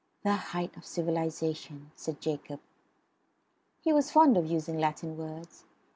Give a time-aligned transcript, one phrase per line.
[0.23, 2.59] "The height of civilization," said Jacob.
[3.81, 5.65] He was fond of using Latin words.